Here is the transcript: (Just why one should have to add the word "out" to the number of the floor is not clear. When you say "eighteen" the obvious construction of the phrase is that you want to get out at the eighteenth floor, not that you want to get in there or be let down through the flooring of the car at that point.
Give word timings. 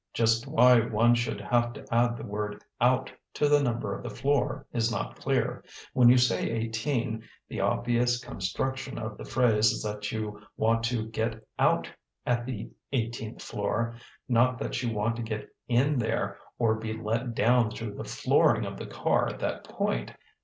(Just 0.15 0.47
why 0.47 0.79
one 0.79 1.13
should 1.13 1.39
have 1.39 1.73
to 1.73 1.85
add 1.93 2.17
the 2.17 2.25
word 2.25 2.65
"out" 2.81 3.13
to 3.35 3.47
the 3.47 3.61
number 3.61 3.95
of 3.95 4.01
the 4.01 4.09
floor 4.09 4.65
is 4.73 4.91
not 4.91 5.15
clear. 5.15 5.63
When 5.93 6.09
you 6.09 6.17
say 6.17 6.49
"eighteen" 6.49 7.21
the 7.47 7.59
obvious 7.59 8.17
construction 8.19 8.97
of 8.97 9.15
the 9.19 9.25
phrase 9.25 9.71
is 9.71 9.83
that 9.83 10.11
you 10.11 10.41
want 10.57 10.83
to 10.85 11.05
get 11.05 11.47
out 11.59 11.87
at 12.25 12.47
the 12.47 12.71
eighteenth 12.91 13.43
floor, 13.43 13.93
not 14.27 14.57
that 14.57 14.81
you 14.81 14.91
want 14.91 15.17
to 15.17 15.21
get 15.21 15.47
in 15.67 15.99
there 15.99 16.39
or 16.57 16.73
be 16.73 16.99
let 16.99 17.35
down 17.35 17.69
through 17.69 17.93
the 17.93 18.03
flooring 18.03 18.65
of 18.65 18.77
the 18.77 18.87
car 18.87 19.27
at 19.27 19.37
that 19.41 19.63
point. 19.65 20.13